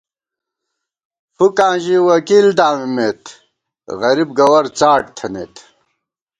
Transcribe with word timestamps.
فُوکاں 1.35 1.75
ژِی 1.83 1.97
وکیل 2.09 2.47
دامِمېت، 2.57 3.23
غریب 3.99 4.29
گوَرڅاٹ 4.37 5.03
تھنَئیت 5.17 5.55